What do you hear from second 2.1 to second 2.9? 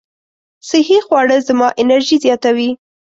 زیاتوي.